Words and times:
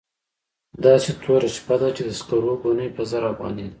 داسې 0.85 1.09
توره 1.21 1.49
شپه 1.55 1.75
ده 1.81 1.89
چې 1.95 2.01
د 2.05 2.09
سکرو 2.19 2.53
ګونۍ 2.61 2.89
په 2.95 3.01
زر 3.09 3.23
افغانۍ 3.31 3.63
ده. 3.65 3.69